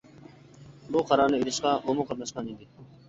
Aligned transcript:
بۇ 0.95 1.03
قارارنى 1.11 1.41
ئېلىشقا 1.41 1.75
ئۇمۇ 1.93 2.07
قاتناشقان 2.13 2.51
ئىدى. 2.55 2.71